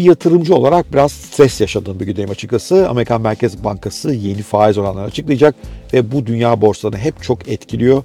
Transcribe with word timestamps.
bir 0.00 0.04
yatırımcı 0.04 0.54
olarak 0.54 0.92
biraz 0.92 1.12
stres 1.12 1.60
yaşadığım 1.60 2.00
bir 2.00 2.06
gündeyim 2.06 2.30
açıkçası. 2.30 2.88
Amerikan 2.88 3.20
Merkez 3.20 3.64
Bankası 3.64 4.12
yeni 4.12 4.42
faiz 4.42 4.78
oranlarını 4.78 5.08
açıklayacak 5.08 5.54
ve 5.92 6.12
bu 6.12 6.26
dünya 6.26 6.60
borsalarını 6.60 6.98
hep 6.98 7.22
çok 7.22 7.48
etkiliyor. 7.48 8.02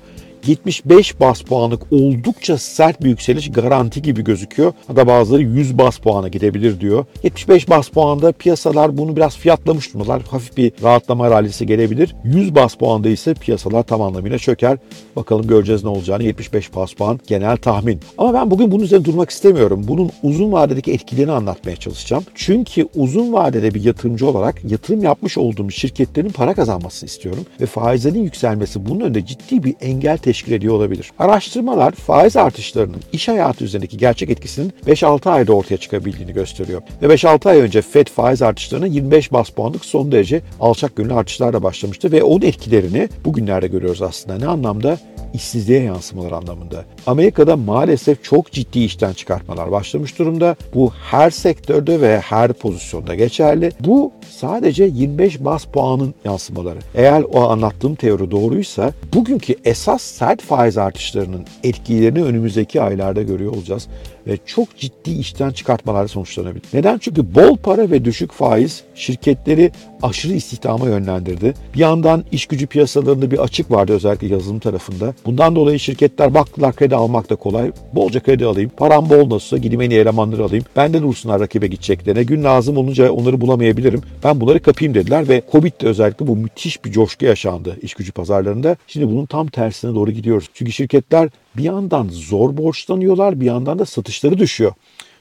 75 0.48 1.20
bas 1.20 1.42
puanlık 1.42 1.82
oldukça 1.92 2.58
sert 2.58 3.04
bir 3.04 3.10
yükseliş 3.10 3.52
garanti 3.52 4.02
gibi 4.02 4.24
gözüküyor. 4.24 4.74
Hatta 4.88 5.08
bazıları 5.08 5.42
100 5.42 5.78
bas 5.78 5.98
puana 5.98 6.28
gidebilir 6.28 6.80
diyor. 6.80 7.06
75 7.24 7.70
bas 7.70 7.90
puanda 7.90 8.32
piyasalar 8.32 8.98
bunu 8.98 9.16
biraz 9.16 9.38
fiyatlamış 9.38 9.94
durumdalar. 9.94 10.22
Hafif 10.22 10.58
bir 10.58 10.72
rahatlama 10.84 11.32
rallisi 11.32 11.66
gelebilir. 11.66 12.16
100 12.24 12.56
bas 12.56 12.76
puanda 12.76 13.10
ise 13.10 13.34
piyasalar 13.34 13.84
tam 13.84 14.02
anlamıyla 14.02 14.38
çöker. 14.38 14.78
Bakalım 15.16 15.48
göreceğiz 15.48 15.84
ne 15.84 15.90
olacağını. 15.90 16.24
75 16.24 16.76
bas 16.76 16.94
puan 16.94 17.20
genel 17.28 17.58
tahmin. 17.58 18.00
Ama 18.18 18.34
ben 18.34 18.52
bugün 18.52 18.72
bunun 18.72 18.84
üzerine 18.84 19.06
durmak 19.06 19.30
istemiyorum. 19.30 19.82
Bunun 19.88 20.12
uzun 20.24 20.52
vadedeki 20.52 20.92
etkilerini 20.92 21.32
anlatmaya 21.32 21.76
çalışacağım. 21.76 22.24
Çünkü 22.36 22.88
uzun 22.96 23.34
vadede 23.34 23.74
bir 23.74 23.84
yatırımcı 23.84 24.28
olarak 24.28 24.72
yatırım 24.72 25.04
yapmış 25.04 25.38
olduğum 25.38 25.72
şirketlerin 25.72 26.30
para 26.30 26.54
kazanmasını 26.54 27.08
istiyorum. 27.08 27.46
Ve 27.62 27.66
faizlerin 27.66 28.24
yükselmesi 28.24 28.86
bunun 28.86 29.00
önünde 29.00 29.26
ciddi 29.26 29.64
bir 29.64 29.76
engel 29.82 30.18
teşkil 30.18 30.35
teşkil 30.36 30.52
ediyor 30.52 30.74
olabilir. 30.74 31.12
Araştırmalar 31.20 31.92
faiz 31.92 32.38
artışlarının 32.38 33.02
iş 33.14 33.28
hayatı 33.28 33.64
üzerindeki 33.64 33.98
gerçek 33.98 34.30
etkisinin 34.30 34.74
5-6 34.88 35.30
ayda 35.30 35.54
ortaya 35.54 35.78
çıkabildiğini 35.78 36.34
gösteriyor. 36.34 36.82
Ve 37.02 37.06
5-6 37.06 37.50
ay 37.50 37.60
önce 37.60 37.82
FED 37.82 38.08
faiz 38.08 38.42
artışlarına 38.42 38.88
25 38.88 39.34
bas 39.34 39.50
puanlık 39.50 39.86
son 39.86 40.12
derece 40.12 40.42
alçak 40.60 40.96
gönüllü 40.96 41.14
artışlarla 41.14 41.64
başlamıştı 41.64 42.12
ve 42.12 42.24
onun 42.24 42.42
etkilerini 42.42 43.10
bugünlerde 43.26 43.68
görüyoruz 43.68 44.02
aslında. 44.02 44.38
Ne 44.38 44.48
anlamda? 44.48 44.98
işsizliğe 45.36 45.84
yansımalar 45.84 46.32
anlamında. 46.32 46.86
Amerika'da 47.08 47.58
maalesef 47.58 48.24
çok 48.24 48.52
ciddi 48.52 48.80
işten 48.80 49.14
çıkartmalar 49.14 49.72
başlamış 49.72 50.20
durumda. 50.20 50.56
Bu 50.74 50.92
her 51.12 51.30
sektörde 51.30 52.02
ve 52.02 52.20
her 52.20 52.54
pozisyonda 52.54 53.16
geçerli. 53.16 53.72
Bu 53.80 54.12
sadece 54.30 54.84
25 54.84 55.40
bas 55.40 55.66
puanın 55.66 56.14
yansımaları. 56.26 56.80
Eğer 56.96 57.24
o 57.34 57.50
anlattığım 57.50 57.96
teori 57.96 58.32
doğruysa 58.32 58.92
bugünkü 59.14 59.56
esas 59.66 60.02
sert 60.26 60.42
faiz 60.42 60.78
artışlarının 60.78 61.46
etkilerini 61.64 62.24
önümüzdeki 62.24 62.82
aylarda 62.82 63.22
görüyor 63.22 63.52
olacağız 63.52 63.88
ve 64.28 64.38
çok 64.46 64.78
ciddi 64.78 65.12
işten 65.12 65.52
çıkartmalar 65.52 66.08
sonuçlanabilir. 66.08 66.64
Neden? 66.74 66.98
Çünkü 66.98 67.36
bol 67.36 67.58
para 67.58 67.92
ve 67.92 68.06
düşük 68.06 68.32
faiz 68.32 68.84
şirketleri 68.96 69.72
aşırı 70.04 70.34
istihdama 70.34 70.86
yönlendirdi. 70.86 71.54
Bir 71.74 71.80
yandan 71.80 72.24
iş 72.32 72.46
gücü 72.46 72.68
piyasalarında 72.68 73.32
bir 73.32 73.38
açık 73.38 73.72
vardı 73.72 73.94
özellikle 73.94 74.28
yazılım 74.28 74.60
tarafında. 74.60 75.14
Bundan 75.26 75.56
dolayı 75.56 75.80
şirketler 75.80 76.34
baktılar 76.34 76.76
kredi 76.76 76.96
almak 76.96 77.30
da 77.30 77.36
kolay. 77.36 77.72
Bolca 77.94 78.20
kredi 78.20 78.46
alayım. 78.46 78.72
Param 78.78 79.10
bol 79.10 79.30
nasılsa 79.30 79.58
gideyim 79.58 79.82
en 79.82 79.90
iyi 79.90 80.00
elemanları 80.00 80.44
alayım. 80.44 80.66
Benden 80.76 81.04
dursunlar 81.04 81.40
rakibe 81.40 81.68
gideceklerine. 81.68 82.24
Gün 82.24 82.44
lazım 82.44 82.78
olunca 82.78 83.12
onları 83.12 83.42
bulamayabilirim. 83.42 84.02
Ben 84.24 84.42
bunları 84.42 84.60
kapayım 84.60 84.94
dediler 84.94 85.30
ve 85.30 85.42
Covid'de 85.52 85.88
özellikle 85.88 86.28
bu 86.28 86.36
müthiş 86.36 86.86
bir 86.86 86.92
coşku 86.92 87.26
yaşandı 87.26 87.78
iş 87.82 87.94
gücü 87.94 88.12
pazarlarında. 88.12 88.76
Şimdi 88.88 89.08
bunun 89.08 89.26
tam 89.26 89.48
tersine 89.48 89.96
doğru 89.96 90.12
gidiyoruz. 90.12 90.50
Çünkü 90.54 90.72
şirketler 90.72 91.30
bir 91.58 91.64
yandan 91.64 92.08
zor 92.12 92.58
borçlanıyorlar 92.58 93.40
bir 93.40 93.46
yandan 93.46 93.80
da 93.80 93.86
satışları 93.86 94.38
düşüyor. 94.38 94.72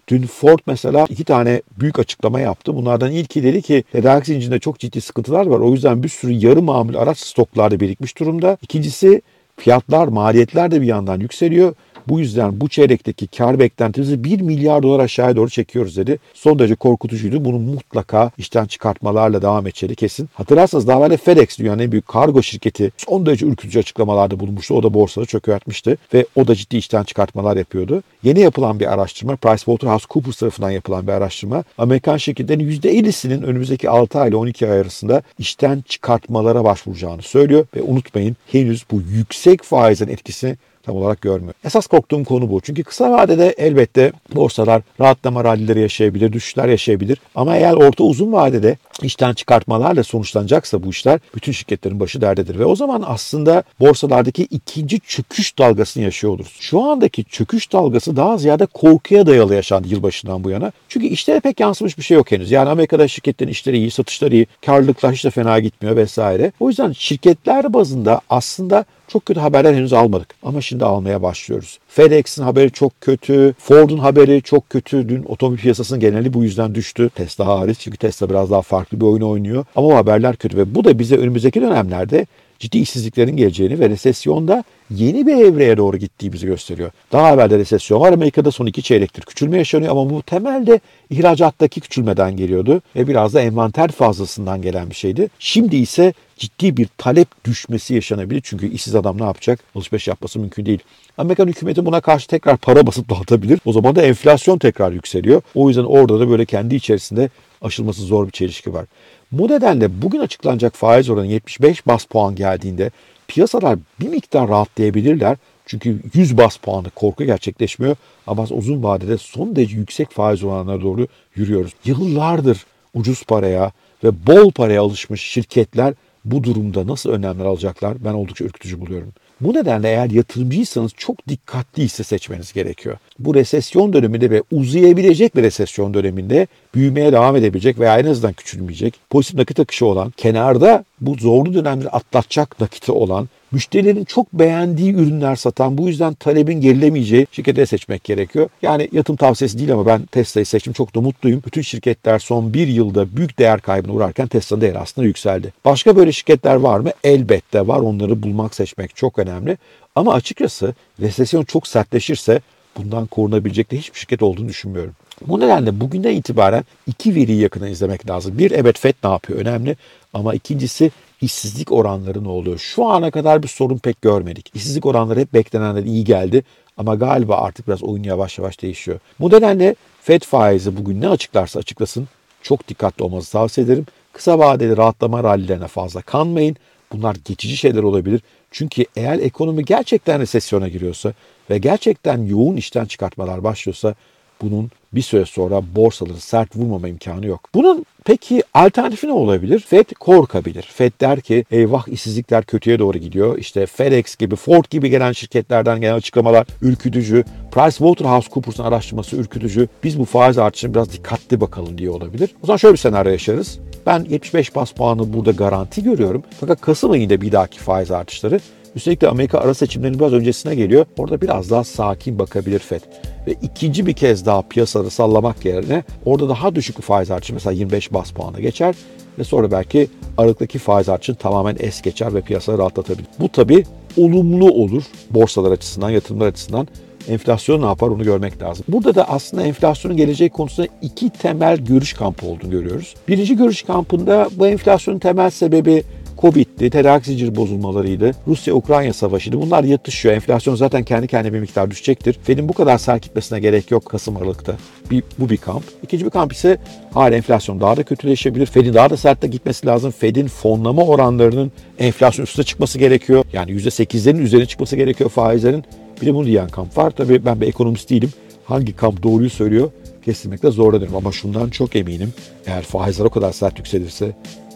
Dün 0.09 0.23
Ford 0.23 0.59
mesela 0.67 1.07
iki 1.09 1.25
tane 1.25 1.63
büyük 1.81 1.99
açıklama 1.99 2.41
yaptı. 2.41 2.77
Bunlardan 2.77 3.13
ilki 3.13 3.43
dedi 3.43 3.63
ki 3.63 3.85
tedarik 3.93 4.27
zincirinde 4.27 4.59
çok 4.59 4.79
ciddi 4.79 5.01
sıkıntılar 5.01 5.47
var. 5.47 5.61
O 5.61 5.73
yüzden 5.73 6.03
bir 6.03 6.09
sürü 6.09 6.33
yarı 6.33 6.63
mamul 6.63 6.95
araç 6.95 7.19
stoklarda 7.19 7.81
birikmiş 7.81 8.19
durumda. 8.19 8.57
İkincisi 8.63 9.23
fiyatlar, 9.57 10.09
maliyetler 10.09 10.71
de 10.71 10.81
bir 10.81 10.87
yandan 10.87 11.21
yükseliyor. 11.21 11.75
Bu 12.09 12.21
yüzden 12.21 12.61
bu 12.61 12.69
çeyrekteki 12.69 13.27
kar 13.27 13.59
beklentimizi 13.59 14.25
1 14.25 14.41
milyar 14.41 14.83
dolar 14.83 15.01
aşağıya 15.01 15.37
doğru 15.37 15.51
çekiyoruz 15.51 15.97
dedi. 15.97 16.19
Son 16.35 16.59
derece 16.59 16.75
korkutucuydu. 16.75 17.45
Bunu 17.45 17.59
mutlaka 17.59 18.31
işten 18.39 18.67
çıkartmalarla 18.67 19.43
devam 19.43 19.67
edeceği 19.67 19.95
kesin. 19.95 20.29
Hatırlarsanız 20.35 20.89
daha 20.89 21.07
evvel 21.07 21.17
FedEx 21.17 21.59
dünyanın 21.59 21.83
en 21.83 21.93
büyük 21.93 22.09
kargo 22.09 22.43
şirketi 22.43 22.93
son 22.97 23.27
derece 23.27 23.47
ürkütücü 23.47 23.79
açıklamalarda 23.79 24.41
bulunmuştu. 24.41 24.75
O 24.75 24.83
da 24.83 24.95
borsada 24.95 25.27
çökertmişti 25.27 25.97
ve 26.15 26.27
o 26.37 26.47
da 26.47 26.55
ciddi 26.55 26.77
işten 26.77 27.05
çıkartmalar 27.05 27.57
yapıyordu. 27.57 28.03
Yeni 28.23 28.41
yapılan 28.41 28.81
bir 28.81 28.93
araştırma, 28.93 29.37
PricewaterhouseCoopers 29.37 30.37
tarafından 30.37 30.71
yapılan 30.71 31.07
bir 31.07 31.13
araştırma, 31.13 31.65
Amerikan 31.79 32.17
şirketlerinin 32.17 32.71
%50'sinin 32.71 33.43
önümüzdeki 33.43 33.91
6 33.91 34.21
ay 34.21 34.29
ile 34.29 34.37
12 34.37 34.71
ay 34.71 34.81
arasında 34.81 35.23
işten 35.39 35.85
çıkartmalara 35.89 36.65
başvuracağını 36.65 37.23
söylüyor 37.23 37.67
ve 37.77 37.83
unutmayın 37.83 38.37
henüz 38.47 38.85
bu 38.91 39.01
yüksek 39.01 39.63
faizin 39.63 40.09
etkisini 40.09 40.57
tam 40.87 40.97
olarak 40.97 41.21
görmüyor. 41.21 41.55
Esas 41.65 41.87
korktuğum 41.87 42.25
konu 42.25 42.51
bu. 42.51 42.61
Çünkü 42.61 42.83
kısa 42.85 43.11
vadede 43.11 43.55
elbette 43.59 44.13
borsalar 44.35 44.83
rahatlama 45.01 45.45
rallileri 45.45 45.81
yaşayabilir, 45.81 46.33
düşüşler 46.33 46.69
yaşayabilir. 46.69 47.19
Ama 47.35 47.57
eğer 47.57 47.73
orta 47.73 48.05
uzun 48.05 48.33
vadede 48.33 48.77
işten 49.03 49.35
çıkartmalarla 49.35 50.05
sonuçlanacaksa 50.05 50.83
bu 50.83 50.91
işler 50.91 51.21
bütün 51.35 51.53
şirketlerin 51.53 52.01
başı 52.01 52.21
derdedir. 52.21 52.59
Ve 52.59 52.65
o 52.65 52.77
zaman 52.77 53.05
aslında 53.07 53.63
borsalardaki 53.81 54.43
ikinci 54.43 55.01
çöküş 55.01 55.59
dalgasını 55.59 56.03
yaşıyor 56.05 56.33
oluruz. 56.33 56.57
Şu 56.61 56.83
andaki 56.83 57.25
çöküş 57.25 57.73
dalgası 57.73 58.17
daha 58.17 58.39
ziyade 58.39 58.67
korkuya 58.67 59.27
dayalı 59.27 59.55
yaşandı 59.55 59.89
yılbaşından 59.89 60.45
bu 60.45 60.51
yana. 60.51 60.73
Çünkü 60.89 61.07
işlere 61.07 61.41
pek 61.41 61.61
yansımış 61.61 61.99
bir 61.99 62.03
şey 62.03 62.17
yok 62.17 62.33
henüz. 62.33 62.51
Yani 62.51 62.69
Amerika'da 62.69 63.09
şirketlerin 63.09 63.51
işleri 63.51 63.77
iyi, 63.77 63.91
satışları 63.91 64.35
iyi, 64.35 64.47
karlılıklar 64.67 65.15
hiç 65.15 65.25
de 65.25 65.31
fena 65.31 65.59
gitmiyor 65.59 65.97
vesaire. 65.97 66.53
O 66.61 66.69
yüzden 66.69 66.93
şirketler 66.93 67.73
bazında 67.73 68.21
aslında 68.31 68.85
çok 69.09 69.27
kötü 69.27 69.41
haberler 69.41 69.75
henüz 69.75 69.93
almadık 69.93 70.35
ama 70.43 70.61
şimdi 70.61 70.85
almaya 70.85 71.23
başlıyoruz. 71.23 71.79
FedEx'in 71.89 72.43
haberi 72.43 72.71
çok 72.71 73.01
kötü, 73.01 73.55
Ford'un 73.59 73.99
haberi 73.99 74.43
çok 74.43 74.71
kötü. 74.71 75.09
Dün 75.09 75.23
otomobil 75.23 75.59
piyasasının 75.59 76.01
geneli 76.01 76.33
bu 76.33 76.45
yüzden 76.45 76.75
düştü. 76.75 77.11
Tesla 77.15 77.47
hariç 77.47 77.79
çünkü 77.79 77.97
Tesla 77.97 78.31
biraz 78.31 78.51
daha 78.51 78.63
farklı 78.63 79.01
bir 79.01 79.07
oyun 79.07 79.23
oynuyor. 79.23 79.65
Ama 79.77 79.97
haberler 79.97 80.37
kötü 80.37 80.57
ve 80.57 80.75
bu 80.75 80.85
da 80.85 80.99
bize 80.99 81.17
önümüzdeki 81.17 81.63
dönemlerde 81.63 82.27
ciddi 82.59 82.79
işsizliklerin 82.79 83.37
geleceğini 83.37 83.81
ve 83.81 83.89
resesyonda 83.89 84.65
yeni 84.91 85.27
bir 85.27 85.37
evreye 85.37 85.77
doğru 85.77 85.97
gittiğimizi 85.97 86.47
gösteriyor. 86.47 86.91
Daha 87.13 87.35
evvel 87.35 87.51
de 87.51 87.59
resesyon 87.59 88.01
var. 88.01 88.13
Amerika'da 88.13 88.51
son 88.51 88.67
iki 88.67 88.83
çeyrektir 88.83 89.23
küçülme 89.23 89.59
yaşanıyor 89.59 89.93
ama 89.93 90.11
bu 90.11 90.23
temelde 90.23 90.81
ihracattaki 91.11 91.81
küçülmeden 91.81 92.37
geliyordu 92.37 92.83
ve 92.97 93.09
biraz 93.09 93.35
da 93.35 93.41
envanter 93.41 93.91
fazlasından 93.91 94.63
gelen 94.63 94.91
bir 94.91 94.95
şeydi. 94.95 95.29
Şimdi 95.39 95.77
ise 95.77 96.13
ciddi 96.37 96.77
bir 96.77 96.89
talep 96.99 97.29
düşmesi 97.45 97.95
yaşanabilir. 97.95 98.41
Çünkü 98.45 98.69
işsiz 98.69 98.95
adam 98.95 99.21
ne 99.21 99.25
yapacak? 99.25 99.61
Alışveriş 99.75 100.09
yapması 100.09 100.39
mümkün 100.39 100.67
değil. 100.67 100.79
Amerikan 101.19 101.47
hükümeti 101.47 101.87
buna 101.87 102.01
karşı 102.01 102.27
tekrar 102.27 102.57
para 102.57 102.87
basıp 102.87 103.11
dağıtabilir. 103.11 103.61
O 103.65 103.73
zaman 103.73 103.97
da 103.97 104.03
enflasyon 104.03 104.59
tekrar 104.59 104.93
yükseliyor. 104.93 105.43
O 105.55 105.69
yüzden 105.69 105.85
orada 105.85 106.21
da 106.21 106.29
böyle 106.29 106.45
kendi 106.45 106.75
içerisinde 106.75 107.29
aşılması 107.63 108.03
zor 108.03 108.27
bir 108.27 108.33
çelişki 108.33 108.73
var. 108.73 108.87
Bu 109.33 109.49
nedenle 109.49 110.03
bugün 110.03 110.21
açıklanacak 110.21 110.75
faiz 110.75 111.11
oranı 111.11 111.27
75 111.27 111.87
bas 111.87 112.05
puan 112.05 112.35
geldiğinde 112.35 112.91
piyasalar 113.35 113.79
bir 114.01 114.09
miktar 114.09 114.49
rahatlayabilirler. 114.49 115.37
Çünkü 115.67 116.01
100 116.15 116.37
bas 116.37 116.57
puanı 116.57 116.91
korku 116.91 117.25
gerçekleşmiyor. 117.25 117.97
Ama 118.27 118.43
uzun 118.51 118.83
vadede 118.83 119.19
son 119.19 119.57
derece 119.57 119.77
yüksek 119.77 120.11
faiz 120.11 120.45
oranlarına 120.45 120.83
doğru 120.83 121.07
yürüyoruz. 121.35 121.73
Yıllardır 121.85 122.67
ucuz 122.95 123.25
paraya 123.25 123.73
ve 124.05 124.27
bol 124.27 124.51
paraya 124.51 124.83
alışmış 124.83 125.23
şirketler 125.23 125.95
bu 126.25 126.45
durumda 126.45 126.87
nasıl 126.87 127.11
önlemler 127.11 127.45
alacaklar 127.45 128.05
ben 128.05 128.13
oldukça 128.13 128.45
ürkütücü 128.45 128.81
buluyorum. 128.81 129.13
Bu 129.41 129.55
nedenle 129.55 129.89
eğer 129.89 130.11
yatırımcıysanız 130.11 130.93
çok 130.97 131.29
dikkatli 131.29 131.83
hisse 131.83 132.05
seçmeniz 132.05 132.53
gerekiyor. 132.53 132.97
Bu 133.19 133.35
resesyon 133.35 133.93
döneminde 133.93 134.31
ve 134.31 134.43
uzayabilecek 134.53 135.37
bir 135.37 135.43
resesyon 135.43 135.95
döneminde 135.95 136.47
büyümeye 136.75 137.13
devam 137.13 137.37
edebilecek 137.37 137.79
veya 137.79 137.99
en 137.99 138.07
azından 138.07 138.33
küçülmeyecek, 138.33 138.95
pozitif 139.11 139.39
nakit 139.39 139.61
akışı 139.61 139.87
olan, 139.87 140.11
kenarda 140.17 140.85
bu 141.01 141.15
zorlu 141.15 141.55
dönemleri 141.55 141.89
atlatacak 141.89 142.61
nakiti 142.61 142.93
olan 142.93 143.29
müşterilerin 143.55 144.05
çok 144.05 144.33
beğendiği 144.33 144.95
ürünler 144.95 145.37
satan, 145.37 145.79
bu 145.79 145.89
yüzden 145.89 146.15
talebin 146.15 146.61
gerilemeyeceği 146.61 147.27
şirkete 147.33 147.67
seçmek 147.67 148.05
gerekiyor. 148.05 148.49
Yani 148.63 148.89
yatırım 148.93 149.17
tavsiyesi 149.17 149.59
değil 149.59 149.73
ama 149.73 149.87
ben 149.87 150.07
Tesla'yı 150.07 150.47
seçtim. 150.47 150.73
Çok 150.73 150.95
da 150.95 151.01
mutluyum. 151.01 151.43
Bütün 151.47 151.63
şirketler 151.63 152.19
son 152.19 152.55
bir 152.55 152.69
yılda 152.69 153.17
büyük 153.17 153.39
değer 153.39 153.61
kaybına 153.61 153.93
uğrarken 153.93 154.27
Tesla'nın 154.27 154.61
değeri 154.61 154.79
aslında 154.79 155.07
yükseldi. 155.07 155.53
Başka 155.65 155.97
böyle 155.97 156.13
şirketler 156.13 156.55
var 156.55 156.79
mı? 156.79 156.91
Elbette 157.05 157.67
var. 157.67 157.79
Onları 157.81 158.23
bulmak, 158.23 158.55
seçmek 158.55 158.97
çok 158.97 159.19
önemli. 159.19 159.59
Ama 159.95 160.13
açıkçası 160.13 160.75
resesyon 161.01 161.45
çok 161.45 161.67
sertleşirse 161.67 162.41
bundan 162.77 163.07
korunabilecek 163.07 163.71
de 163.71 163.79
hiçbir 163.79 163.99
şirket 163.99 164.23
olduğunu 164.23 164.49
düşünmüyorum. 164.49 164.95
Bu 165.27 165.41
nedenle 165.41 165.81
bugünden 165.81 166.17
itibaren 166.17 166.65
iki 166.87 167.15
veriyi 167.15 167.41
yakından 167.41 167.71
izlemek 167.71 168.11
lazım. 168.11 168.39
Bir 168.39 168.51
evet 168.51 168.79
FED 168.79 168.95
ne 169.05 169.11
yapıyor 169.11 169.39
önemli 169.39 169.77
ama 170.15 170.35
ikincisi 170.35 170.91
işsizlik 171.25 171.73
oranları 171.73 172.25
ne 172.25 172.29
oluyor? 172.29 172.59
Şu 172.59 172.85
ana 172.85 173.11
kadar 173.11 173.43
bir 173.43 173.49
sorun 173.49 173.79
pek 173.79 174.03
görmedik. 174.03 174.51
İşsizlik 174.55 174.87
oranları 174.87 175.21
hep 175.21 175.35
beklenenden 175.35 175.85
iyi 175.85 176.05
geldi 176.05 176.45
ama 176.77 176.95
galiba 176.95 177.37
artık 177.37 177.69
biraz 177.69 177.83
oyun 177.83 178.03
yavaş 178.03 178.39
yavaş 178.39 178.63
değişiyor. 178.63 179.01
Bu 179.21 179.31
nedenle 179.31 179.75
FED 180.03 180.23
faizi 180.23 180.77
bugün 180.77 181.01
ne 181.01 181.09
açıklarsa 181.09 181.59
açıklasın 181.59 182.09
çok 182.43 182.69
dikkatli 182.69 183.05
olmanızı 183.05 183.33
tavsiye 183.33 183.65
ederim. 183.67 183.87
Kısa 184.13 184.39
vadeli 184.39 184.77
rahatlama 184.77 185.25
rallilerine 185.25 185.67
fazla 185.69 186.03
kanmayın. 186.03 186.57
Bunlar 186.93 187.17
geçici 187.25 187.57
şeyler 187.57 187.83
olabilir. 187.83 188.21
Çünkü 188.51 188.85
eğer 188.97 189.19
ekonomi 189.19 189.65
gerçekten 189.65 190.21
resesyona 190.21 190.69
giriyorsa 190.69 191.13
ve 191.51 191.59
gerçekten 191.59 192.23
yoğun 192.23 192.57
işten 192.57 192.85
çıkartmalar 192.85 193.45
başlıyorsa 193.45 193.95
bunun 194.43 194.71
bir 194.95 195.03
süre 195.03 195.25
sonra 195.27 195.63
borsaları 195.77 196.21
sert 196.21 196.57
vurmama 196.57 196.89
imkanı 196.89 197.27
yok. 197.27 197.41
Bunun 197.55 197.87
peki 198.05 198.43
alternatifi 198.55 199.07
ne 199.07 199.13
olabilir? 199.13 199.61
Fed 199.61 199.87
korkabilir. 200.01 200.63
Fed 200.63 200.93
der 201.01 201.21
ki 201.21 201.45
eyvah 201.51 201.89
işsizlikler 201.89 202.45
kötüye 202.45 202.79
doğru 202.79 202.99
gidiyor. 202.99 203.39
İşte 203.39 203.67
FedEx 203.67 204.17
gibi, 204.17 204.37
Ford 204.37 204.65
gibi 204.71 204.91
gelen 204.91 205.13
şirketlerden 205.13 205.81
gelen 205.81 205.95
açıklamalar 205.95 206.47
ürkütücü. 206.63 207.25
PricewaterhouseCoopers'ın 207.53 208.63
araştırması 208.63 209.17
ürkütücü. 209.17 209.69
Biz 209.85 209.99
bu 209.99 210.05
faiz 210.05 210.39
artışına 210.39 210.75
biraz 210.75 210.93
dikkatli 210.93 211.41
bakalım 211.41 211.79
diye 211.79 211.91
olabilir. 211.91 212.31
O 212.43 212.47
zaman 212.47 212.57
şöyle 212.57 212.73
bir 212.73 212.79
senaryo 212.79 213.13
yaşarız. 213.13 213.59
Ben 213.87 214.07
75 214.09 214.57
bas 214.57 214.73
puanı 214.73 215.13
burada 215.13 215.31
garanti 215.31 215.83
görüyorum. 215.83 216.23
Fakat 216.41 216.61
Kasım 216.61 216.91
ayında 216.91 217.21
bir 217.21 217.33
dahaki 217.33 217.59
faiz 217.59 217.91
artışları 217.91 218.41
Üstelik 218.77 219.01
de 219.01 219.09
Amerika 219.09 219.39
ara 219.39 219.55
seçimlerinin 219.55 219.99
biraz 219.99 220.13
öncesine 220.13 220.55
geliyor. 220.55 220.87
Orada 220.99 221.21
biraz 221.21 221.51
daha 221.51 221.65
sakin 221.65 222.19
bakabilir 222.19 222.59
FED. 222.59 222.81
Ve 223.27 223.35
ikinci 223.43 223.87
bir 223.87 223.93
kez 223.93 224.27
daha 224.27 224.43
piyasaları 224.43 224.91
sallamak 224.91 225.45
yerine 225.45 225.85
orada 226.05 226.29
daha 226.29 226.55
düşük 226.55 226.79
bir 226.79 226.83
faiz 226.83 227.11
artışı 227.11 227.35
mesela 227.35 227.53
25 227.53 227.93
bas 227.93 228.11
puana 228.11 228.41
geçer 228.41 228.75
ve 229.19 229.25
sonra 229.25 229.51
belki 229.51 229.89
Aralık'taki 230.19 230.59
faiz 230.59 230.89
artışını 230.89 231.17
tamamen 231.17 231.57
es 231.61 231.83
geçer 231.83 232.15
ve 232.15 232.21
piyasaları 232.21 232.61
rahatlatabilir. 232.61 233.09
Bu 233.21 233.29
tabii 233.29 233.65
olumlu 233.97 234.51
olur 234.51 234.83
borsalar 235.11 235.53
açısından, 235.53 235.91
yatırımlar 235.91 236.27
açısından. 236.27 236.69
Enflasyon 237.09 237.63
ne 237.63 237.67
yapar 237.67 237.89
onu 237.89 238.05
görmek 238.05 238.43
lazım. 238.43 238.65
Burada 238.69 238.95
da 238.95 239.09
aslında 239.09 239.43
enflasyonun 239.43 239.97
geleceği 239.97 240.31
konusunda 240.31 240.69
iki 240.83 241.11
temel 241.11 241.57
görüş 241.57 241.93
kampı 241.93 242.27
olduğunu 242.27 242.51
görüyoruz. 242.51 242.95
Birinci 243.09 243.37
görüş 243.37 243.63
kampında 243.63 244.29
bu 244.37 244.47
enflasyonun 244.47 244.99
temel 244.99 245.31
sebebi 245.31 245.85
Covid'di, 246.19 246.71
tedarik 246.71 247.07
zinciri 247.07 247.37
bozulmalarıydı, 247.37 248.11
Rusya-Ukrayna 248.27 248.93
savaşıydı. 248.93 249.41
Bunlar 249.41 249.65
yatışıyor. 249.65 250.15
Enflasyon 250.15 250.55
zaten 250.55 250.85
kendi 250.85 251.07
kendine 251.07 251.33
bir 251.33 251.41
miktar 251.41 251.71
düşecektir. 251.71 252.19
Fed'in 252.23 252.49
bu 252.49 252.53
kadar 252.53 252.79
sert 252.79 253.03
gitmesine 253.03 253.41
gerek 253.41 253.71
yok 253.71 253.87
Kasım 253.87 254.17
Aralık'ta. 254.17 254.57
Bir, 254.91 255.03
bu 255.19 255.31
bir 255.31 255.37
kamp. 255.37 255.65
İkinci 255.83 256.05
bir 256.05 256.11
kamp 256.11 256.33
ise 256.33 256.59
hala 256.93 257.15
enflasyon 257.15 257.61
daha 257.61 257.77
da 257.77 257.83
kötüleşebilir. 257.83 258.47
Fed'in 258.47 258.75
daha 258.75 258.91
da 258.91 258.97
sertte 258.97 259.27
gitmesi 259.27 259.67
lazım. 259.67 259.91
Fed'in 259.91 260.27
fonlama 260.27 260.83
oranlarının 260.83 261.53
enflasyon 261.79 262.25
üstüne 262.25 262.45
çıkması 262.45 262.79
gerekiyor. 262.79 263.25
Yani 263.33 263.51
%8'lerin 263.51 264.21
üzerine 264.21 264.47
çıkması 264.47 264.77
gerekiyor 264.77 265.11
faizlerin. 265.11 265.65
Bir 266.03 266.07
de 266.07 266.15
bunu 266.15 266.27
diyen 266.27 266.49
kamp 266.49 266.77
var. 266.77 266.91
Tabii 266.91 267.25
ben 267.25 267.41
bir 267.41 267.49
ekonomist 267.49 267.91
değilim. 267.91 268.11
Hangi 268.45 268.77
kamp 268.77 269.03
doğruyu 269.03 269.31
söylüyor 269.31 269.71
kestirmekte 270.05 270.51
zorlanıyorum. 270.51 270.97
Ama 270.97 271.13
şundan 271.13 271.51
çok 271.51 271.77
eminim. 271.77 272.13
Eğer 272.47 272.63
faizler 272.63 273.05
o 273.05 273.11
kadar 273.11 273.33
sert 273.33 273.59
yükselirse 273.59 274.13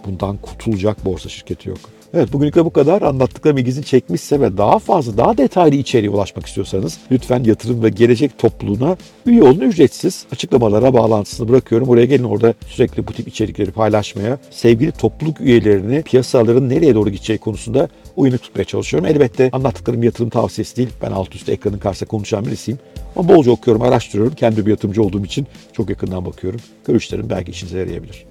bundan 0.08 0.36
kurtulacak 0.36 1.04
borsa 1.04 1.28
şirketi 1.28 1.68
yok. 1.68 1.78
Evet 2.14 2.32
bugünlük 2.32 2.54
de 2.54 2.64
bu 2.64 2.70
kadar. 2.70 3.02
Anlattıklarım 3.02 3.58
ilginizi 3.58 3.84
çekmişse 3.84 4.40
ve 4.40 4.56
daha 4.56 4.78
fazla, 4.78 5.16
daha 5.16 5.38
detaylı 5.38 5.74
içeriğe 5.74 6.10
ulaşmak 6.10 6.46
istiyorsanız 6.46 6.98
lütfen 7.12 7.44
yatırım 7.44 7.82
ve 7.82 7.88
gelecek 7.88 8.38
topluluğuna 8.38 8.96
üye 9.26 9.42
olun 9.42 9.60
ücretsiz. 9.60 10.26
Açıklamalara 10.32 10.94
bağlantısını 10.94 11.48
bırakıyorum. 11.48 11.88
Oraya 11.88 12.06
gelin 12.06 12.24
orada 12.24 12.54
sürekli 12.66 13.06
bu 13.06 13.12
tip 13.12 13.28
içerikleri 13.28 13.70
paylaşmaya, 13.70 14.38
sevgili 14.50 14.92
topluluk 14.92 15.40
üyelerini 15.40 16.02
piyasaların 16.02 16.68
nereye 16.68 16.94
doğru 16.94 17.10
gideceği 17.10 17.38
konusunda 17.38 17.88
uyanık 18.16 18.42
tutmaya 18.42 18.64
çalışıyorum. 18.64 19.08
Elbette 19.08 19.50
anlattıklarım 19.52 20.02
yatırım 20.02 20.30
tavsiyesi 20.30 20.76
değil. 20.76 20.90
Ben 21.02 21.10
alt 21.10 21.34
üstte 21.34 21.52
ekranın 21.52 21.78
karşısında 21.78 22.08
konuşan 22.08 22.46
birisiyim. 22.46 22.78
Ama 23.16 23.28
bolca 23.28 23.50
okuyorum, 23.50 23.82
araştırıyorum. 23.82 24.34
Kendi 24.34 24.66
bir 24.66 24.70
yatırımcı 24.70 25.02
olduğum 25.02 25.24
için 25.24 25.46
çok 25.72 25.90
yakından 25.90 26.24
bakıyorum. 26.24 26.60
Görüşlerim 26.86 27.30
belki 27.30 27.50
işinize 27.50 27.78
yarayabilir. 27.78 28.26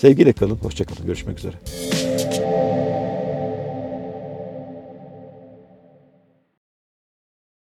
Sevgiyle 0.00 0.32
kalın, 0.32 0.56
hoşçakalın. 0.56 1.06
Görüşmek 1.06 1.38
üzere. 1.38 1.54